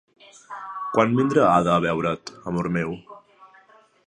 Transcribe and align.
Quan 0.95 1.13
vindrà 1.19 1.43
Ada 1.51 1.75
a 1.75 1.83
veure't, 1.85 2.17
amor 2.53 2.73
meu? 2.79 2.97